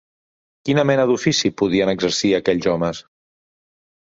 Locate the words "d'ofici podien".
1.11-1.93